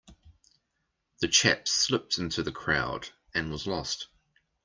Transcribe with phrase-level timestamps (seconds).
[1.19, 4.07] The chap slipped into the crowd and was lost.